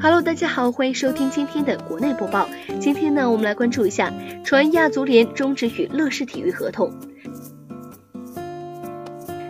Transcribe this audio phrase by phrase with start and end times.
[0.00, 2.48] Hello，大家好，欢迎收听今天的国内播报。
[2.78, 4.12] 今天呢，我们来关注一下，
[4.44, 6.92] 传亚足联终止与乐视体育合同。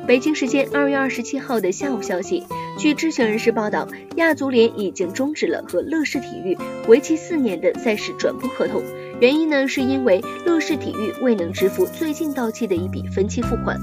[0.07, 2.47] 北京时间二月二十七号的下午消息，
[2.79, 6.57] 据知情人士报道，亚足联已经终止了和乐视体育
[6.89, 8.83] 为期四年的赛事转播合同。
[9.21, 13.79] 原因呢，是因为乐视体育未能支付最近到期的一笔分期付款。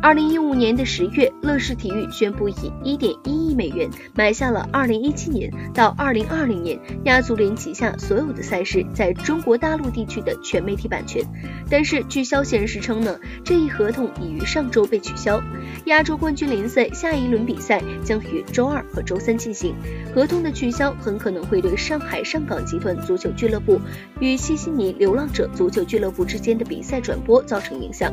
[0.00, 11.20] 二零一五年的十月，乐视体育宣布以一点一亿美元买下了二零一七年到二零二零年亚足联旗下所有的赛事在中国大陆地区的全媒体版权。
[11.68, 15.42] 但是，据消息人士称呢，这一合同已于上周被取消。
[15.86, 19.74] 亚洲冠军联赛下一轮比赛将于周二和周三进行，
[20.14, 23.80] 合同的取消很可能会对上海上港集团足球俱乐部
[24.20, 28.12] 与西悉尼流浪者足球俱乐部之间的比赛转播造成影响。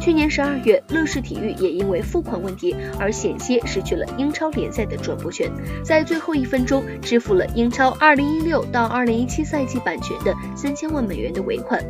[0.00, 5.50] 去年十二月，乐视体育也因为付款问题而险些失去了英超联赛的转播权，
[5.82, 11.82] 在最后一分钟支付了英超二零一六到二零一七赛季版权的三千万美元的尾款。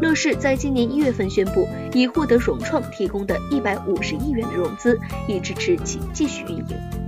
[0.00, 7.07] 乐视在今年一月份宣布，已获得融创提供的一百五十亿元的融资，以支持其继续运营。